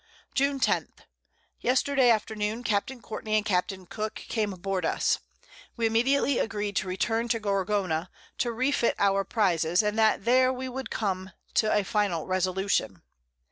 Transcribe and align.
June 0.33 0.59
10. 0.59 0.87
Yesterday 1.59 2.09
Afternoon 2.09 2.63
Capt. 2.63 2.91
Courtney 3.03 3.35
and 3.35 3.45
Capt. 3.45 3.71
Cook 3.91 4.15
came 4.15 4.51
aboard 4.51 4.83
us. 4.83 5.19
We 5.77 5.85
immediately 5.85 6.39
agreed 6.39 6.75
to 6.77 6.87
return 6.87 7.27
to 7.27 7.39
Gorgona, 7.39 8.09
to 8.39 8.51
refit 8.51 8.95
our 8.97 9.23
Prizes, 9.23 9.83
and 9.83 9.99
that 9.99 10.25
there 10.25 10.51
we 10.51 10.67
would 10.67 10.89
come 10.89 11.29
to 11.53 11.71
a 11.71 11.83
final 11.83 12.25
Resolution. 12.25 13.03